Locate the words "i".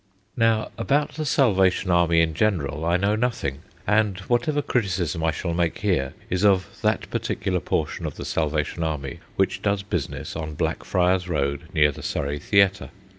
2.85-2.97, 5.23-5.29